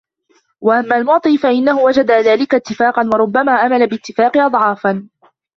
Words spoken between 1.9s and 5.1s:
ذَلِكَ اتِّفَاقًا وَرُبَّمَا أَمَلَ بِالِاتِّفَاقِ أَضْعَافًا